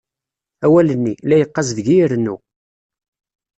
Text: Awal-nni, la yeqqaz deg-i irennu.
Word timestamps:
Awal-nni, 0.65 1.13
la 1.27 1.35
yeqqaz 1.39 1.69
deg-i 1.77 1.95
irennu. 2.03 2.35